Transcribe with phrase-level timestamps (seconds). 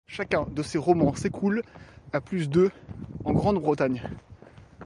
[0.07, 1.61] Chacun de ses romans s'écoule
[2.11, 2.71] à plus de
[3.23, 4.01] en Grande-Bretagne.